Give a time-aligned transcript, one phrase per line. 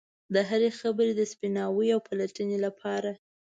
[0.33, 3.11] د هرې خبرې د سپیناوي او پلټنې لپاره.